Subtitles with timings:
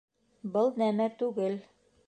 [0.55, 1.59] —Был нәмә түгел.